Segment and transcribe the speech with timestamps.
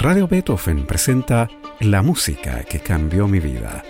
[0.00, 3.84] Radio Beethoven presenta La música que cambió mi vida.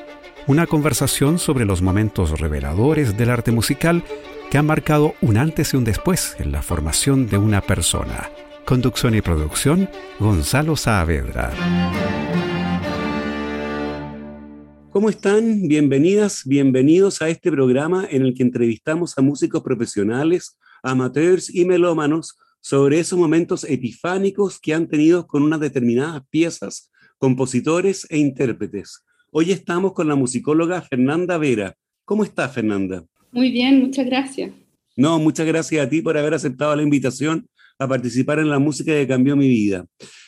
[0.49, 4.03] Una conversación sobre los momentos reveladores del arte musical
[4.51, 8.29] que han marcado un antes y un después en la formación de una persona.
[8.65, 9.89] Conducción y producción,
[10.19, 11.53] Gonzalo Saavedra.
[14.91, 15.69] ¿Cómo están?
[15.69, 22.37] Bienvenidas, bienvenidos a este programa en el que entrevistamos a músicos profesionales, amateurs y melómanos
[22.61, 29.05] sobre esos momentos epifánicos que han tenido con unas determinadas piezas, compositores e intérpretes.
[29.33, 31.75] Hoy estamos con la musicóloga Fernanda Vera.
[32.05, 33.05] ¿Cómo está, Fernanda?
[33.33, 34.53] Muy bien, muchas gracias.
[34.97, 37.47] No, muchas gracias a ti por haber aceptado la invitación
[37.79, 39.87] a participar en la música que cambió mi vida.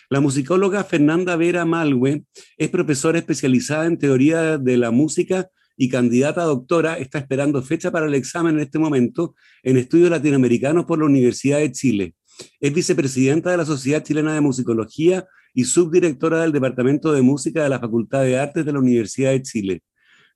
[0.08, 2.24] La musicóloga Fernanda Vera Malwe
[2.56, 6.98] es profesora especializada en teoría de la música y candidata a doctora.
[6.98, 11.58] Está esperando fecha para el examen en este momento en estudios latinoamericanos por la Universidad
[11.58, 12.14] de Chile.
[12.60, 17.68] Es vicepresidenta de la Sociedad Chilena de Musicología y subdirectora del Departamento de Música de
[17.68, 19.82] la Facultad de Artes de la Universidad de Chile.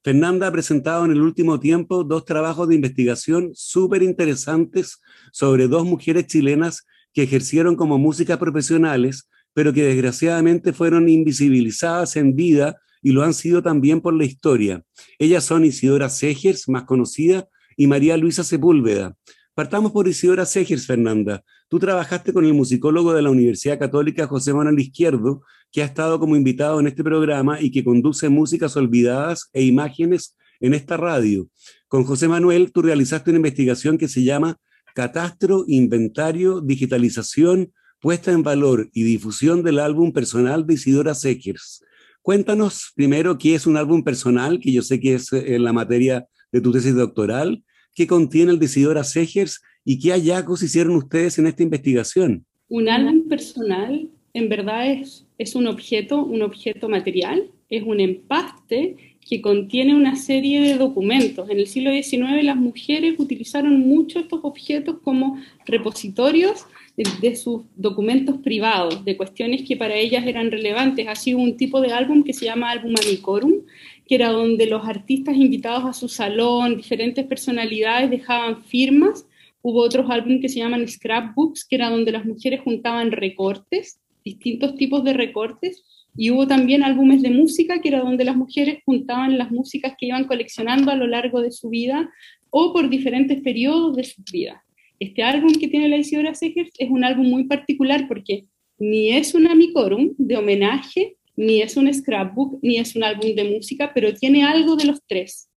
[0.03, 5.01] Fernanda ha presentado en el último tiempo dos trabajos de investigación súper interesantes
[5.33, 12.37] sobre dos mujeres chilenas que ejercieron como músicas profesionales pero que desgraciadamente fueron invisibilizadas en
[12.37, 14.83] vida y lo han sido también por la historia.
[15.19, 19.17] Ellas son Isidora Segers, más conocida, y María Luisa Sepúlveda.
[19.57, 21.43] Partamos por Isidora Segers, Fernanda.
[21.71, 25.41] Tú trabajaste con el musicólogo de la Universidad Católica José Manuel Izquierdo,
[25.73, 30.37] que ha estado como invitado en este programa y que conduce músicas olvidadas e imágenes
[30.61, 31.49] en esta radio.
[31.89, 34.59] Con José Manuel, tú realizaste una investigación que se llama
[34.95, 41.83] Catastro, Inventario, Digitalización, puesta en valor y difusión del álbum personal de Isidora Sekers.
[42.21, 46.27] Cuéntanos primero qué es un álbum personal, que yo sé que es en la materia
[46.53, 47.65] de tu tesis doctoral,
[47.97, 52.45] qué contiene el de Isidora Sekers y qué hallazgos hicieron ustedes en esta investigación.
[52.69, 59.17] Un álbum personal en verdad es, es un objeto, un objeto material, es un empaste
[59.27, 61.49] que contiene una serie de documentos.
[61.49, 66.67] En el siglo XIX las mujeres utilizaron mucho estos objetos como repositorios
[66.97, 71.07] de, sus documentos privados, de cuestiones que para ellas eran relevantes.
[71.07, 73.63] Ha sido un tipo de álbum que se llama álbum amicorum,
[74.07, 79.27] que era donde los artistas invitados a su salón, diferentes personalidades dejaban firmas.
[79.61, 84.77] Hubo otros álbumes que se llaman scrapbooks, que era donde las mujeres juntaban recortes, distintos
[84.77, 85.83] tipos de recortes.
[86.17, 90.07] Y hubo también álbumes de música, que era donde las mujeres juntaban las músicas que
[90.07, 92.09] iban coleccionando a lo largo de su vida
[92.49, 94.66] o por diferentes periodos de su vida.
[94.99, 98.47] Este álbum que tiene la Isidora Segers es un álbum muy particular porque
[98.79, 103.45] ni es un amicorum de homenaje, ni es un scrapbook, ni es un álbum de
[103.45, 105.49] música, pero tiene algo de los tres.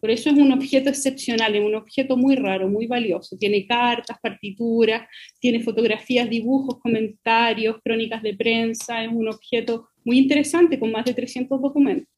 [0.00, 3.36] Por eso es un objeto excepcional, es un objeto muy raro, muy valioso.
[3.38, 5.08] Tiene cartas, partituras,
[5.40, 9.02] tiene fotografías, dibujos, comentarios, crónicas de prensa.
[9.02, 12.08] Es un objeto muy interesante con más de 300 documentos.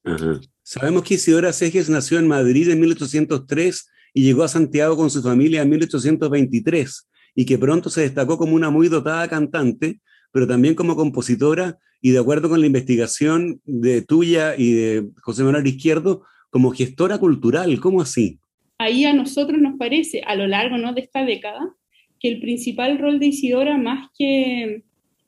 [0.62, 5.22] Sabemos que Isidora Segers nació en Madrid en 1803 y llegó a Santiago con su
[5.22, 10.00] familia en 1823 y que pronto se destacó como una muy dotada cantante,
[10.32, 15.44] pero también como compositora y de acuerdo con la investigación de tuya y de José
[15.44, 17.78] Manuel Izquierdo, como gestora cultural.
[17.78, 18.40] ¿Cómo así?
[18.78, 20.94] Ahí a nosotros nos parece, a lo largo ¿no?
[20.94, 21.76] de esta década,
[22.18, 24.82] que el principal rol de Isidora, más que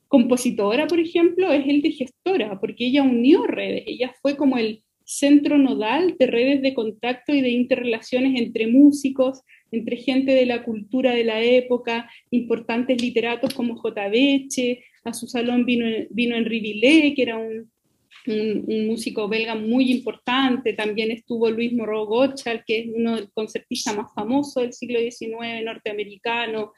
[0.09, 4.83] compositora, por ejemplo, es el de gestora, porque ella unió redes, ella fue como el
[5.11, 10.63] centro nodal de redes de contacto y de interrelaciones entre músicos, entre gente de la
[10.63, 14.07] cultura de la época, importantes literatos como J.
[14.07, 17.69] Beche, a su salón vino, vino Henri Villet, que era un,
[18.27, 23.31] un, músico belga muy importante, también estuvo Luis Moreau Gottschalk, que es uno de los
[23.31, 26.71] concertistas más famosos del siglo XIX norteamericano,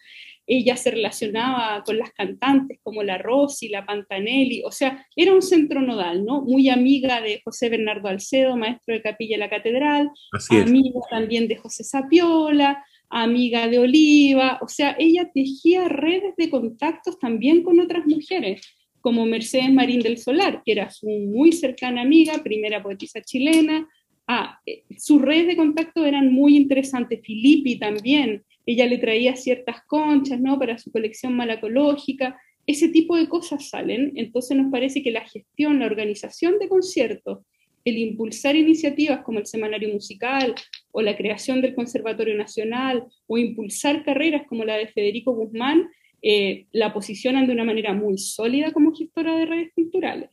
[0.45, 5.41] ella se relacionaba con las cantantes como la Rossi, la Pantanelli, o sea, era un
[5.41, 6.41] centro nodal, ¿no?
[6.41, 10.09] Muy amiga de José Bernardo Alcedo, maestro de capilla de la catedral,
[10.49, 17.19] amiga también de José Sapiola, amiga de Oliva, o sea, ella tejía redes de contactos
[17.19, 18.61] también con otras mujeres,
[19.01, 23.87] como Mercedes Marín del Solar, que era su muy cercana amiga, primera poetisa chilena.
[24.27, 29.83] Ah, eh, sus redes de contacto eran muy interesantes, Filippi también, ella le traía ciertas
[29.85, 30.57] conchas, ¿no?
[30.57, 35.79] Para su colección malacológica, ese tipo de cosas salen, entonces nos parece que la gestión,
[35.79, 37.39] la organización de conciertos,
[37.83, 40.55] el impulsar iniciativas como el Semanario Musical
[40.91, 45.89] o la creación del Conservatorio Nacional o impulsar carreras como la de Federico Guzmán,
[46.21, 50.29] eh, la posicionan de una manera muy sólida como gestora de redes culturales.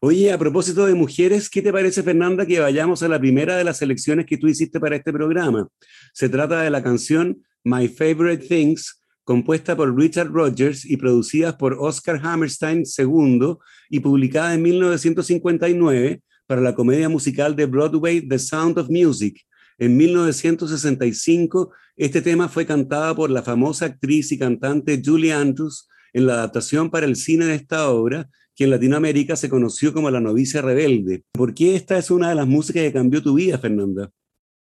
[0.00, 3.64] Oye, a propósito de mujeres, ¿qué te parece, Fernanda, que vayamos a la primera de
[3.64, 5.68] las selecciones que tú hiciste para este programa?
[6.12, 11.74] Se trata de la canción My Favorite Things compuesta por Richard Rogers y producida por
[11.80, 13.56] Oscar Hammerstein II
[13.90, 19.44] y publicada en 1959 para la comedia musical de Broadway The Sound of Music.
[19.78, 26.26] En 1965, este tema fue cantado por la famosa actriz y cantante Julie Andrews en
[26.26, 30.20] la adaptación para el cine de esta obra, que en Latinoamérica se conoció como La
[30.20, 31.24] novicia rebelde.
[31.32, 34.10] ¿Por qué esta es una de las músicas que cambió tu vida, Fernanda?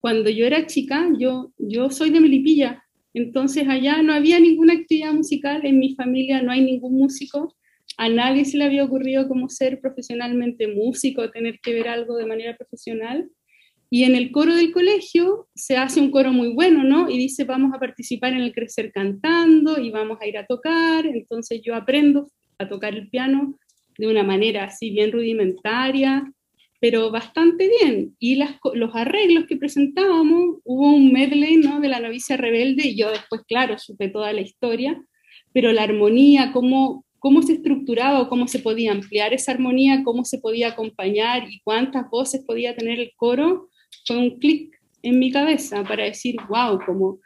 [0.00, 2.82] Cuando yo era chica, yo, yo soy de Melipilla,
[3.12, 7.56] entonces allá no había ninguna actividad musical, en mi familia no hay ningún músico,
[7.96, 12.26] a nadie se le había ocurrido como ser profesionalmente músico, tener que ver algo de
[12.26, 13.28] manera profesional.
[13.90, 17.10] Y en el coro del colegio se hace un coro muy bueno, ¿no?
[17.10, 21.04] Y dice, vamos a participar en el crecer cantando y vamos a ir a tocar.
[21.06, 23.58] Entonces yo aprendo a tocar el piano
[23.98, 26.32] de una manera así bien rudimentaria,
[26.80, 28.16] pero bastante bien.
[28.18, 31.78] Y las, los arreglos que presentábamos, hubo un medley ¿no?
[31.78, 35.00] de la novicia rebelde, y yo después, claro, supe toda la historia,
[35.52, 40.24] pero la armonía, cómo, cómo se estructuraba o cómo se podía ampliar esa armonía, cómo
[40.24, 43.68] se podía acompañar y cuántas voces podía tener el coro,
[44.06, 47.18] fue un clic en mi cabeza para decir, wow, como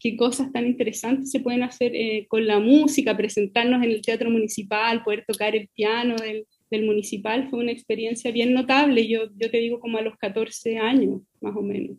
[0.00, 4.30] qué cosas tan interesantes se pueden hacer eh, con la música, presentarnos en el teatro
[4.30, 9.50] municipal, poder tocar el piano del, del municipal fue una experiencia bien notable, yo, yo
[9.50, 11.96] te digo como a los 14 años, más o menos.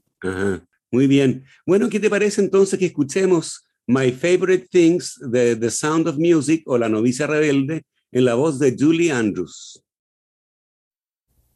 [0.91, 1.43] Muy bien.
[1.65, 6.63] Bueno, ¿qué te parece entonces que escuchemos My Favorite Things de The Sound of Music
[6.65, 9.83] o La novicia rebelde en la voz de Julie Andrews?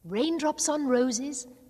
[0.04, 1.48] Raindrops on roses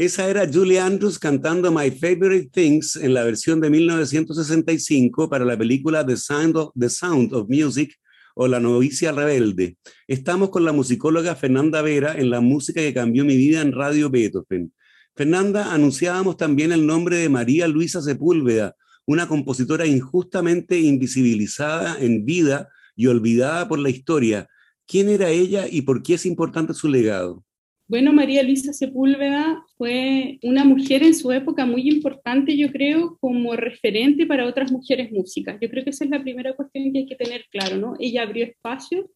[0.00, 5.58] Esa era Julie Andrews cantando My Favorite Things en la versión de 1965 para la
[5.58, 8.00] película The Sound of, The Sound of Music
[8.34, 9.76] o La novicia rebelde.
[10.08, 14.08] Estamos con la musicóloga Fernanda Vera en la música que cambió mi vida en Radio
[14.08, 14.72] Beethoven.
[15.14, 22.70] Fernanda, anunciábamos también el nombre de María Luisa Sepúlveda, una compositora injustamente invisibilizada en vida
[22.96, 24.48] y olvidada por la historia.
[24.86, 27.44] ¿Quién era ella y por qué es importante su legado?
[27.90, 33.56] Bueno, María Luisa Sepúlveda fue una mujer en su época muy importante, yo creo, como
[33.56, 35.58] referente para otras mujeres músicas.
[35.60, 37.94] Yo creo que esa es la primera cuestión que hay que tener claro, ¿no?
[37.98, 39.06] Ella abrió espacios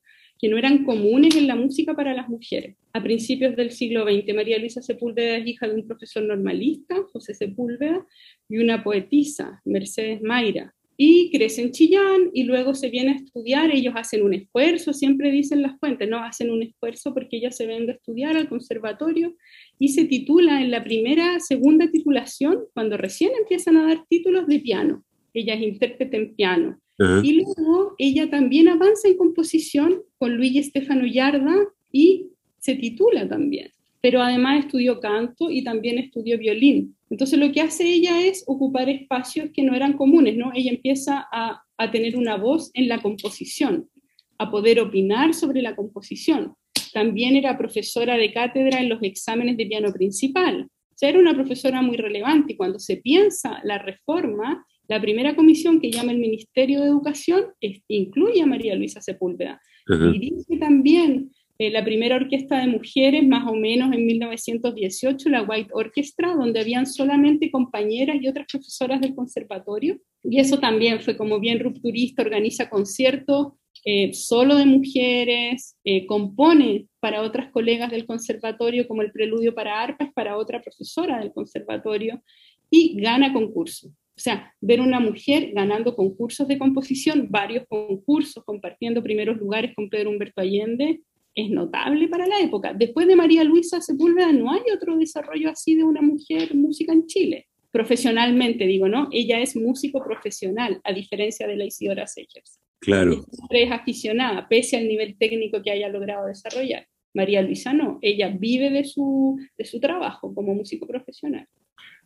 [0.40, 2.76] que no eran comunes en la música para las mujeres.
[2.93, 7.33] A principios del siglo XX, María Luisa Sepúlveda es hija de un profesor normalista, José
[7.33, 8.04] Sepúlveda,
[8.49, 13.70] y una poetisa, Mercedes Mayra y crece en Chillán y luego se viene a estudiar,
[13.72, 16.18] ellos hacen un esfuerzo, siempre dicen las fuentes, ¿no?
[16.18, 19.34] Hacen un esfuerzo porque ella se venga a estudiar al conservatorio
[19.78, 24.60] y se titula en la primera, segunda titulación, cuando recién empiezan a dar títulos de
[24.60, 25.04] piano.
[25.32, 26.78] Ella es intérprete en piano.
[27.24, 31.56] Y luego ella también avanza en composición con Luigi Stefano Yarda
[31.90, 33.72] y se titula también.
[34.00, 36.94] Pero además estudió canto y también estudió violín.
[37.14, 40.50] Entonces lo que hace ella es ocupar espacios que no eran comunes, ¿no?
[40.52, 43.88] Ella empieza a, a tener una voz en la composición,
[44.37, 46.54] a poder opinar sobre la composición.
[46.92, 50.62] También era profesora de cátedra en los exámenes de piano principal.
[50.64, 55.37] O sea, era una profesora muy relevante y cuando se piensa la reforma, la primera
[55.37, 57.44] comisión que llama el Ministerio de Educación
[57.87, 59.61] incluye a María Luisa Sepúlveda.
[59.88, 65.42] Y dice también eh, la primera orquesta de mujeres, más o menos en 1918, la
[65.42, 70.00] White Orchestra, donde habían solamente compañeras y otras profesoras del conservatorio.
[70.23, 73.52] Y eso también fue como bien rupturista, organiza conciertos
[73.84, 79.82] eh, solo de mujeres, eh, compone para otras colegas del conservatorio como el preludio para
[79.82, 82.23] arpas para otra profesora del conservatorio
[82.70, 83.90] y gana concursos.
[83.90, 89.90] O sea, ver una mujer ganando concursos de composición, varios concursos, compartiendo primeros lugares con
[89.90, 91.00] Pedro Humberto Allende,
[91.35, 92.73] es notable para la época.
[92.75, 97.07] Después de María Luisa Sepúlveda no hay otro desarrollo así de una mujer música en
[97.07, 97.49] Chile.
[97.71, 99.09] Profesionalmente digo, ¿no?
[99.11, 102.61] Ella es músico profesional, a diferencia de la Isidora Segers.
[102.81, 103.25] Claro.
[103.50, 106.87] Es aficionada, pese al nivel técnico que haya logrado desarrollar.
[107.14, 111.47] María Luisa no, ella vive de su, de su trabajo como músico profesional.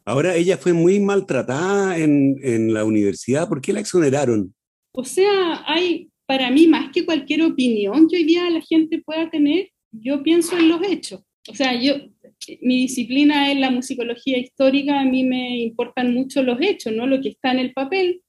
[0.05, 4.55] Ahora, ella fue muy maltratada en, en la universidad, ¿por qué la exoneraron?
[4.93, 9.31] O sea, hay para mí, más que cualquier opinión que hoy día la gente pueda
[9.31, 11.23] tener, yo pienso en los hechos.
[11.49, 11.95] O sea, yo,
[12.61, 17.23] mi disciplina es la musicología histórica, a mí me importan mucho los hechos, no lo
[17.23, 18.21] que está en el papel,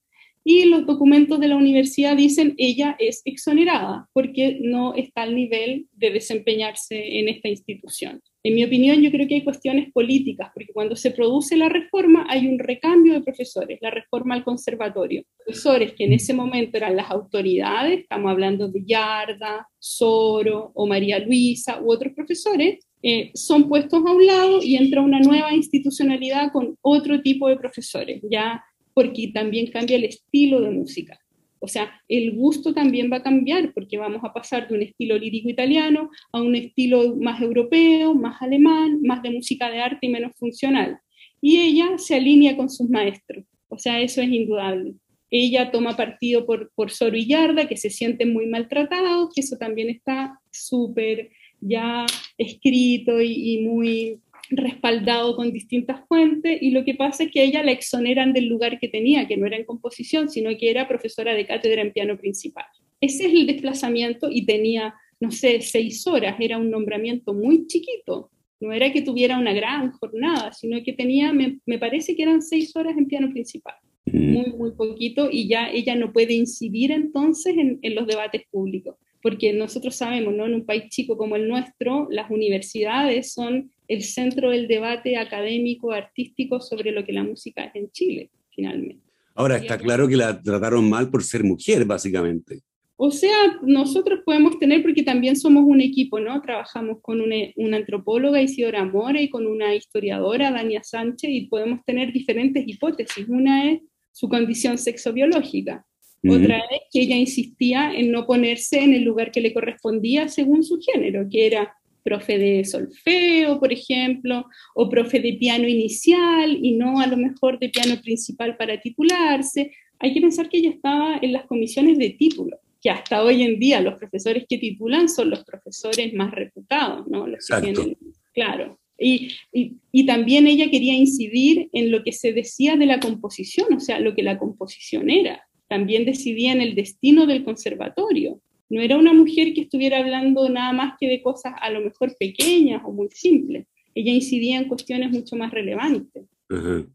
[0.50, 5.86] y los documentos de la universidad dicen ella es exonerada porque no está al nivel
[5.92, 8.20] de desempeñarse en esta institución.
[8.42, 12.26] En mi opinión, yo creo que hay cuestiones políticas, porque cuando se produce la reforma
[12.28, 15.22] hay un recambio de profesores, la reforma al conservatorio.
[15.44, 21.20] Profesores que en ese momento eran las autoridades, estamos hablando de Yarda, Soro o María
[21.20, 26.50] Luisa u otros profesores, eh, son puestos a un lado y entra una nueva institucionalidad
[26.50, 28.62] con otro tipo de profesores, ya
[28.94, 31.18] porque también cambia el estilo de música.
[31.60, 35.18] O sea, el gusto también va a cambiar porque vamos a pasar de un estilo
[35.18, 40.08] lírico italiano a un estilo más europeo, más alemán, más de música de arte y
[40.08, 40.98] menos funcional.
[41.42, 43.44] Y ella se alinea con sus maestros.
[43.68, 44.94] O sea, eso es indudable.
[45.30, 49.56] Ella toma partido por, por Soro y Yarda, que se sienten muy maltratados, que eso
[49.58, 51.30] también está súper
[51.60, 52.06] ya
[52.38, 54.20] escrito y, y muy
[54.50, 58.46] respaldado con distintas fuentes y lo que pasa es que a ella la exoneran del
[58.46, 61.92] lugar que tenía, que no era en composición, sino que era profesora de cátedra en
[61.92, 62.66] piano principal.
[63.00, 68.30] Ese es el desplazamiento y tenía, no sé, seis horas, era un nombramiento muy chiquito,
[68.60, 72.74] no era que tuviera una gran jornada, sino que tenía, me, parece que eran seis
[72.76, 73.76] horas en piano principal,
[74.12, 78.96] muy, muy poquito, y ya ella no puede incidir entonces en, en los debates públicos
[79.22, 80.46] porque nosotros sabemos, ¿no?
[80.46, 85.90] En un país chico como el nuestro, las universidades son el centro del debate académico,
[85.90, 89.02] artístico sobre lo que la música es en Chile, finalmente.
[89.34, 92.60] Ahora está claro que la trataron mal por ser mujer, básicamente.
[92.96, 96.40] O sea, nosotros podemos tener, porque también somos un equipo, ¿no?
[96.40, 101.84] Trabajamos con una, una antropóloga, Isidora Mora, y con una historiadora, Dania Sánchez, y podemos
[101.84, 103.26] tener diferentes hipótesis.
[103.28, 103.80] Una es
[104.12, 105.84] su condición sexobiológica,
[106.28, 110.62] otra es que ella insistía en no ponerse en el lugar que le correspondía según
[110.62, 116.72] su género, que era profe de solfeo, por ejemplo, o profe de piano inicial y
[116.72, 119.72] no a lo mejor de piano principal para titularse.
[119.98, 123.58] Hay que pensar que ella estaba en las comisiones de título, que hasta hoy en
[123.58, 127.26] día los profesores que titulan son los profesores más reputados, ¿no?
[127.26, 127.96] Los que tienen,
[128.32, 133.72] claro, Y, y, también ella quería incidir en lo que se decía de la composición,
[133.74, 135.46] o sea, lo que la composición era.
[135.68, 138.40] También decidía en el destino del conservatorio.
[138.70, 142.14] No era una mujer que estuviera hablando nada más que de cosas a lo mejor
[142.18, 143.66] pequeñas o muy simples.
[143.94, 146.24] Ella incidía en cuestiones mucho más relevantes.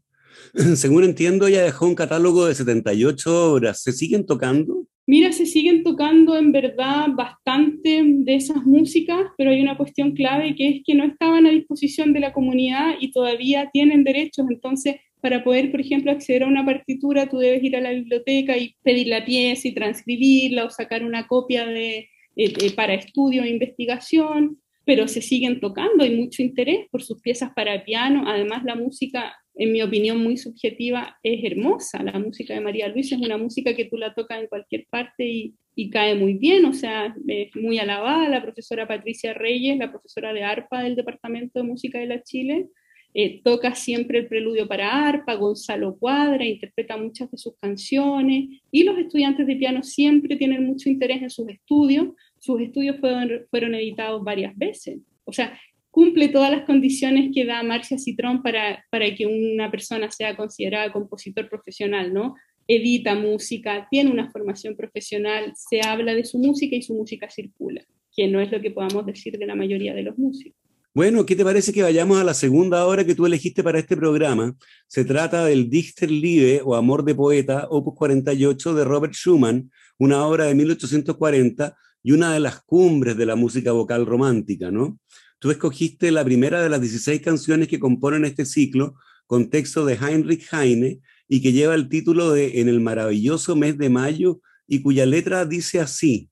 [0.74, 3.82] Según entiendo, ella dejó un catálogo de 78 obras.
[3.82, 4.86] ¿Se siguen tocando?
[5.06, 10.56] Mira, se siguen tocando en verdad bastante de esas músicas, pero hay una cuestión clave
[10.56, 14.46] que es que no estaban a disposición de la comunidad y todavía tienen derechos.
[14.50, 18.56] Entonces, para poder, por ejemplo, acceder a una partitura, tú debes ir a la biblioteca
[18.56, 23.48] y pedir la pieza y transcribirla o sacar una copia de, eh, para estudio e
[23.48, 28.22] investigación, pero se siguen tocando, hay mucho interés por sus piezas para piano.
[28.28, 32.04] Además, la música en mi opinión muy subjetiva, es hermosa.
[32.04, 35.26] La música de María Luisa es una música que tú la tocas en cualquier parte
[35.26, 38.28] y, cae muy bien, o sea, es muy alabada.
[38.28, 42.68] La profesora Patricia Reyes, la profesora de arpa del Departamento de Música de la Chile,
[43.18, 48.82] eh, toca siempre el preludio para arpa, Gonzalo Cuadra interpreta muchas de sus canciones y
[48.82, 52.08] los estudiantes de piano siempre tienen mucho interés en sus estudios.
[52.38, 54.98] Sus estudios fueron, fueron editados varias veces.
[55.24, 55.58] O sea,
[55.90, 60.92] cumple todas las condiciones que da Marcia Citrón para, para que una persona sea considerada
[60.92, 62.34] compositor profesional, ¿no?
[62.68, 67.82] Edita música, tiene una formación profesional, se habla de su música y su música circula,
[68.14, 70.65] que no es lo que podamos decir de la mayoría de los músicos.
[70.96, 73.98] Bueno, ¿qué te parece que vayamos a la segunda obra que tú elegiste para este
[73.98, 74.56] programa?
[74.86, 80.46] Se trata del Dichterliebe o Amor de Poeta, opus 48 de Robert Schumann, una obra
[80.46, 84.98] de 1840 y una de las cumbres de la música vocal romántica, ¿no?
[85.38, 88.94] Tú escogiste la primera de las 16 canciones que componen este ciclo
[89.26, 93.76] con texto de Heinrich Heine y que lleva el título de En el maravilloso mes
[93.76, 96.30] de mayo y cuya letra dice así,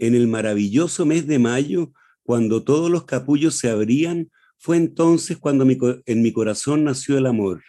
[0.00, 1.92] En el maravilloso mes de mayo,
[2.24, 5.66] cuando todos los capullos se abrían, fue entonces cuando
[6.06, 7.62] en mi corazón nació el amor.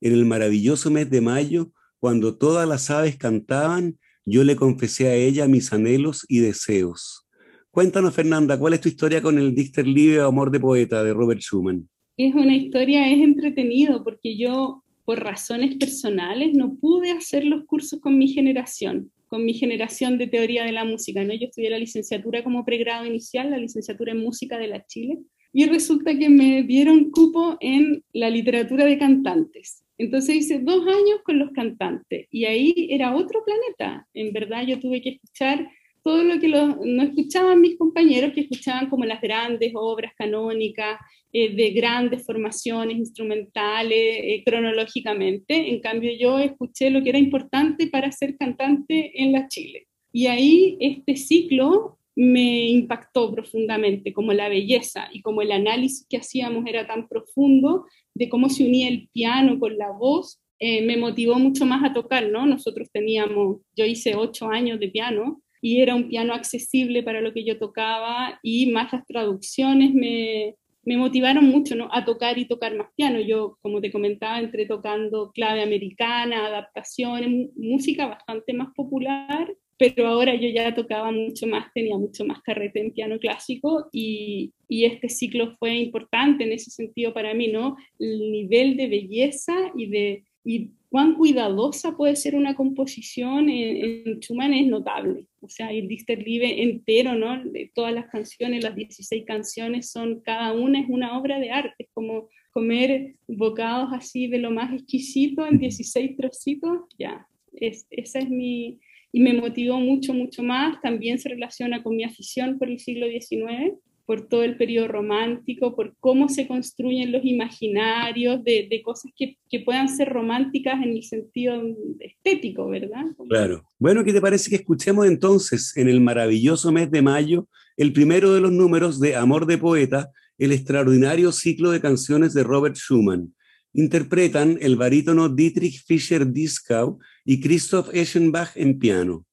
[0.00, 5.14] En el maravilloso mes de mayo, cuando todas las aves cantaban, yo le confesé a
[5.14, 7.26] ella mis anhelos y deseos.
[7.70, 11.40] Cuéntanos, Fernanda, ¿cuál es tu historia con el Dichterliebe o Amor de Poeta de Robert
[11.40, 11.88] Schumann?
[12.16, 18.00] Es una historia, es entretenido, porque yo, por razones personales, no pude hacer los cursos
[18.00, 21.24] con mi generación, con mi generación de teoría de la música.
[21.24, 21.32] ¿no?
[21.32, 25.18] Yo estudié la licenciatura como pregrado inicial, la licenciatura en música de la Chile,
[25.52, 29.84] y resulta que me dieron cupo en la literatura de cantantes.
[29.98, 34.08] Entonces hice dos años con los cantantes y ahí era otro planeta.
[34.14, 35.70] En verdad yo tuve que escuchar
[36.02, 40.98] todo lo que no escuchaban mis compañeros, que escuchaban como las grandes obras canónicas,
[41.32, 45.70] eh, de grandes formaciones instrumentales, eh, cronológicamente.
[45.70, 49.86] En cambio, yo escuché lo que era importante para ser cantante en la Chile.
[50.12, 56.16] Y ahí este ciclo me impactó profundamente, como la belleza y como el análisis que
[56.16, 60.96] hacíamos era tan profundo de cómo se unía el piano con la voz, eh, me
[60.96, 62.44] motivó mucho más a tocar, ¿no?
[62.44, 67.32] Nosotros teníamos, yo hice ocho años de piano, y era un piano accesible para lo
[67.32, 71.88] que yo tocaba y más las traducciones me, me motivaron mucho ¿no?
[71.92, 73.20] a tocar y tocar más piano.
[73.20, 80.34] Yo, como te comentaba, entré tocando clave americana, adaptaciones, música bastante más popular, pero ahora
[80.34, 85.08] yo ya tocaba mucho más, tenía mucho más carrete en piano clásico y, y este
[85.08, 87.76] ciclo fue importante en ese sentido para mí, ¿no?
[87.98, 94.54] El nivel de belleza y de y cuán cuidadosa puede ser una composición en, Schumann
[94.54, 95.26] es notable.
[95.40, 97.42] O sea, el Dichterliebe entero, ¿no?
[97.44, 101.74] De todas las canciones, las 16 canciones son, cada una es una obra de arte,
[101.78, 108.18] es como comer bocados así de lo más exquisito en 16 trocitos, ya, es, esa
[108.18, 108.80] es mi,
[109.12, 113.06] y me motivó mucho, mucho más, también se relaciona con mi afición por el siglo
[113.06, 113.78] XIX,
[114.10, 119.38] por todo el periodo romántico, por cómo se construyen los imaginarios de, de cosas que,
[119.48, 121.62] que, puedan ser románticas en el sentido
[122.00, 123.04] estético, ¿verdad?
[123.28, 123.62] Claro.
[123.78, 127.46] Bueno, ¿qué te parece que escuchemos entonces en el maravilloso mes de mayo
[127.76, 132.42] el primero de los números de Amor de Poeta, el extraordinario ciclo de canciones de
[132.42, 133.32] Robert Schumann?
[133.74, 139.24] Interpretan el barítono Dietrich Fischer-Dieskau y Christoph Eschenbach en piano.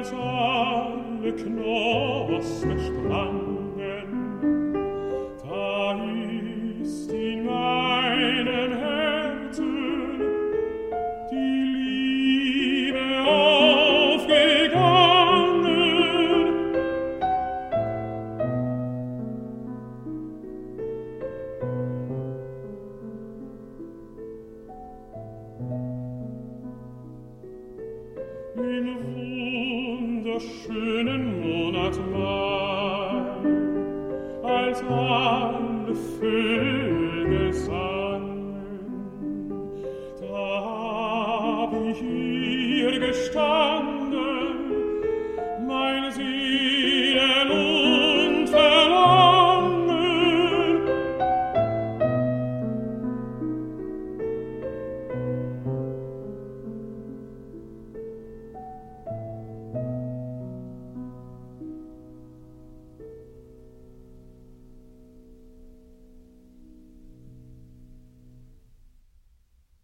[0.00, 3.49] als alle Knospen strand.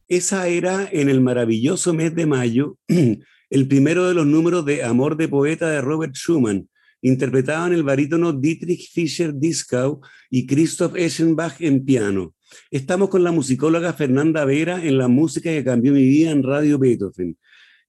[0.08, 2.78] Esa era en el maravilloso mes de mayo,
[3.50, 6.68] el primero de los números de Amor de Poeta de Robert Schumann,
[7.02, 12.34] interpretaban el barítono Dietrich Fischer-Dieskau y Christoph Eschenbach en piano.
[12.70, 16.78] Estamos con la musicóloga Fernanda Vera en la música que cambió mi vida en Radio
[16.78, 17.36] Beethoven.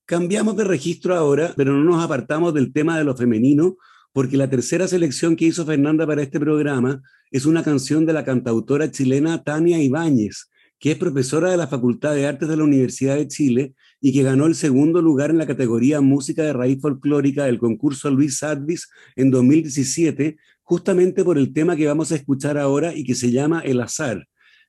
[0.06, 3.78] Cambiamos de registro ahora, pero no nos apartamos del tema de lo femenino,
[4.12, 7.00] porque la tercera selección que hizo Fernanda para este programa
[7.30, 10.50] es una canción de la cantautora chilena Tania Ibáñez,
[10.80, 14.24] que es profesora de la Facultad de Artes de la Universidad de Chile y que
[14.24, 18.90] ganó el segundo lugar en la categoría Música de Raíz Folclórica del concurso Luis Sadvis
[19.16, 23.62] en 2017, justamente por el tema que vamos a escuchar ahora y que se llama
[23.62, 24.28] El Azar.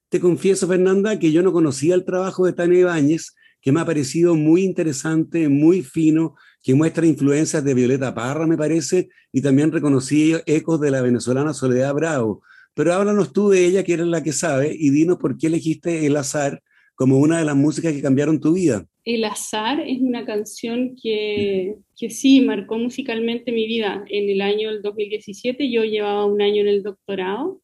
[0.08, 3.84] Te confieso, Fernanda, que yo no conocía el trabajo de Tania Ibáñez, que me ha
[3.84, 9.72] parecido muy interesante, muy fino, que muestra influencias de Violeta Parra, me parece, y también
[9.72, 12.42] reconocí ecos de la venezolana Soledad Bravo.
[12.74, 16.06] Pero háblanos tú de ella, que eres la que sabe, y dinos por qué elegiste
[16.06, 16.62] El Azar
[16.94, 18.84] como una de las músicas que cambiaron tu vida.
[19.04, 24.04] El Azar es una canción que, que sí marcó musicalmente mi vida.
[24.08, 27.62] En el año del 2017 yo llevaba un año en el doctorado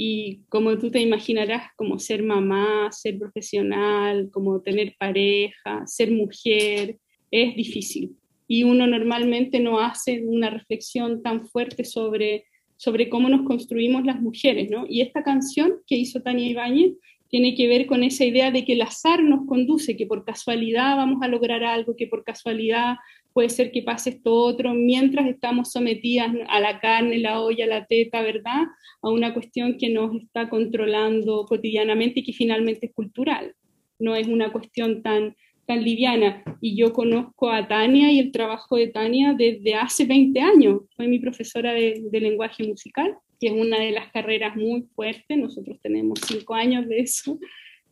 [0.00, 6.98] y como tú te imaginarás, como ser mamá, ser profesional, como tener pareja, ser mujer,
[7.32, 8.16] es difícil.
[8.46, 12.44] Y uno normalmente no hace una reflexión tan fuerte sobre,
[12.78, 14.86] sobre cómo nos construimos las mujeres, ¿no?
[14.88, 16.92] Y esta canción que hizo Tania Ibáñez
[17.28, 20.96] tiene que ver con esa idea de que el azar nos conduce, que por casualidad
[20.96, 22.96] vamos a lograr algo, que por casualidad
[23.34, 27.84] puede ser que pase esto otro, mientras estamos sometidas a la carne, la olla, la
[27.84, 28.62] teta, ¿verdad?
[29.02, 33.54] A una cuestión que nos está controlando cotidianamente y que finalmente es cultural.
[33.98, 35.36] No es una cuestión tan,
[35.68, 36.42] tan liviana.
[36.62, 40.80] Y yo conozco a Tania y el trabajo de Tania desde hace 20 años.
[40.96, 45.36] Fue mi profesora de, lenguaje musical, que es una de las carreras muy fuertes.
[45.36, 47.38] Nosotros tenemos cinco años de eso,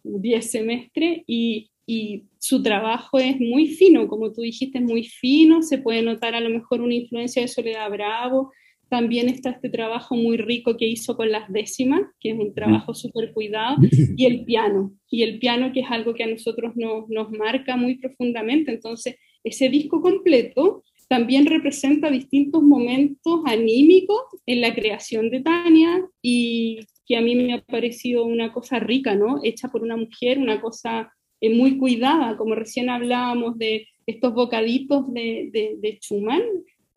[0.03, 5.63] 10 semestres, y y su trabajo es muy fino, como tú dijiste, es muy fino,
[5.63, 8.51] se puede notar a lo mejor una influencia de Soledad Bravo,
[8.89, 12.95] también está este trabajo muy rico que hizo con las décimas, que es un trabajo
[12.95, 13.77] súper cuidado,
[14.17, 17.77] y el piano, y el piano que es algo que a nosotros nos, nos marca
[17.77, 25.41] muy profundamente, entonces ese disco completo también representa distintos momentos anímicos en la creación de
[25.41, 29.41] Tania y que a mí me ha parecido una cosa rica, ¿no?
[29.45, 35.13] Hecha por una mujer, una cosa eh, muy cuidada, como recién hablábamos de estos bocaditos
[35.13, 36.43] de, de, de, Schumann.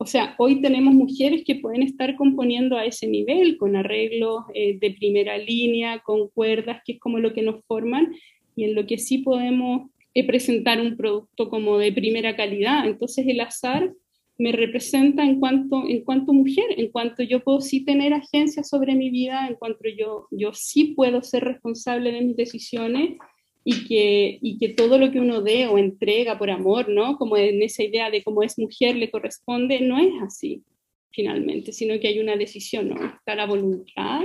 [0.01, 4.79] O sea, hoy tenemos mujeres que pueden estar componiendo a ese nivel, con arreglos eh,
[4.79, 8.15] de primera línea, con cuerdas, que es como lo que nos forman,
[8.55, 12.87] y en lo que sí podemos eh, presentar un producto como de primera calidad.
[12.87, 13.93] Entonces el azar
[14.37, 18.95] me representa en cuanto, en cuanto mujer, en cuanto yo puedo sí tener agencia sobre
[18.95, 23.17] mi vida, en cuanto yo, yo sí puedo ser responsable de mis decisiones
[23.63, 27.17] y que, y que todo lo que uno dé o entrega por amor, ¿no?
[27.17, 30.63] Como en esa idea de cómo es mujer le corresponde, no es así
[31.11, 32.95] finalmente, sino que hay una decisión, ¿no?
[33.05, 34.21] Está la voluntad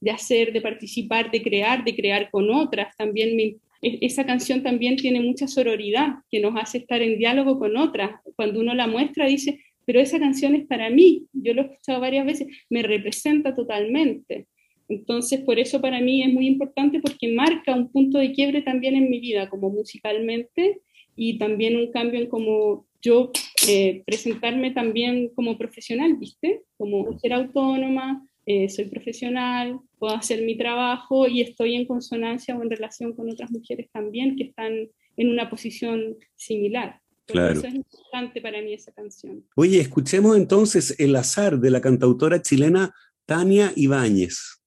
[0.00, 2.94] de hacer, de participar, de crear, de crear con otras.
[2.96, 7.76] También me, esa canción también tiene mucha sororidad, que nos hace estar en diálogo con
[7.76, 8.20] otras.
[8.36, 12.00] Cuando uno la muestra, dice, pero esa canción es para mí, yo lo he escuchado
[12.00, 14.46] varias veces, me representa totalmente.
[14.88, 18.94] Entonces, por eso para mí es muy importante porque marca un punto de quiebre también
[18.94, 20.80] en mi vida, como musicalmente,
[21.16, 23.30] y también un cambio en cómo yo
[23.68, 26.62] eh, presentarme también como profesional, ¿viste?
[26.76, 32.62] Como ser autónoma, eh, soy profesional, puedo hacer mi trabajo y estoy en consonancia o
[32.62, 34.72] en relación con otras mujeres también que están
[35.16, 37.00] en una posición similar.
[37.26, 37.58] Claro.
[37.58, 39.44] Eso es importante para mí esa canción.
[39.56, 42.94] Oye, escuchemos entonces El azar de la cantautora chilena
[43.24, 44.60] Tania Ibáñez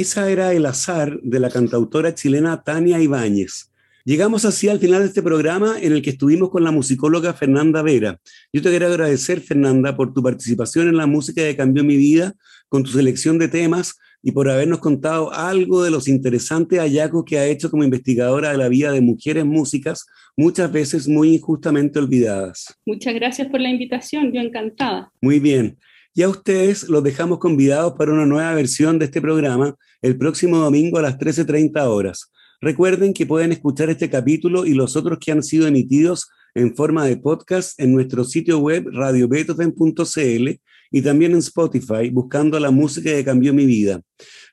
[0.03, 3.71] Esa era el azar de la cantautora chilena Tania Ibáñez.
[4.03, 7.81] Llegamos así al final de este programa en el que estuvimos con la musicóloga Fernanda
[7.81, 8.19] Vera.
[8.51, 12.33] Yo te quiero agradecer, Fernanda, por tu participación en la música que cambió mi vida,
[12.67, 17.39] con tu selección de temas y por habernos contado algo de los interesantes hallazgos que
[17.39, 22.77] ha hecho como investigadora de la vida de mujeres músicas, muchas veces muy injustamente olvidadas.
[22.85, 25.13] Muchas gracias por la invitación, yo encantada.
[25.21, 25.77] Muy bien.
[26.15, 30.57] Y a ustedes los dejamos convidados para una nueva versión de este programa el próximo
[30.57, 32.31] domingo a las 13.30 horas.
[32.61, 37.05] Recuerden que pueden escuchar este capítulo y los otros que han sido emitidos en forma
[37.05, 40.49] de podcast en nuestro sitio web radiobeethoven.cl
[40.91, 43.99] y también en Spotify buscando la música que cambió mi vida.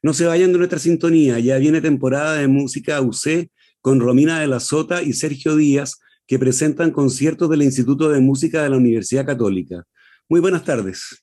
[0.02, 3.48] No se vayan de nuestra sintonía, ya viene temporada de música UC
[3.82, 8.62] con Romina de la Sota y Sergio Díaz que presentan conciertos del Instituto de Música
[8.62, 9.84] de la Universidad Católica.
[10.28, 11.22] Muy buenas tardes.